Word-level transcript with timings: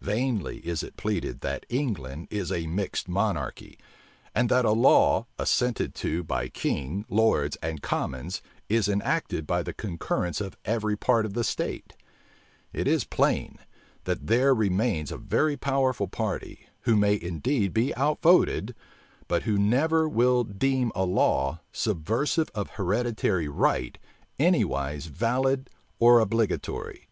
Vainly 0.00 0.60
is 0.66 0.82
it 0.82 0.96
pleaded 0.96 1.40
that 1.42 1.66
England 1.68 2.28
is 2.30 2.50
a 2.50 2.66
mixed 2.66 3.06
monarchy; 3.06 3.78
and 4.34 4.48
that 4.48 4.64
a 4.64 4.70
law, 4.72 5.26
assented 5.38 5.94
to 5.96 6.22
by 6.24 6.48
king, 6.48 7.04
lords, 7.10 7.58
and 7.60 7.82
commons, 7.82 8.40
is 8.70 8.88
enacted 8.88 9.46
by 9.46 9.62
the 9.62 9.74
concurrence 9.74 10.40
of 10.40 10.56
every 10.64 10.96
part 10.96 11.26
of 11.26 11.34
the 11.34 11.44
state: 11.44 11.92
it 12.72 12.88
is 12.88 13.04
plain, 13.04 13.58
that 14.04 14.26
there 14.26 14.54
remains 14.54 15.12
a 15.12 15.18
very 15.18 15.54
powerful 15.54 16.08
party, 16.08 16.66
who 16.84 16.96
may 16.96 17.20
indeed 17.20 17.74
be 17.74 17.94
outvoted, 17.94 18.74
but 19.28 19.42
who 19.42 19.58
never 19.58 20.08
will 20.08 20.44
deem 20.44 20.92
a 20.94 21.04
law, 21.04 21.60
subversive 21.72 22.48
of 22.54 22.70
hereditary 22.70 23.48
right, 23.48 23.98
anywise 24.40 25.04
valid 25.08 25.68
or 25.98 26.20
obligatory. 26.20 27.10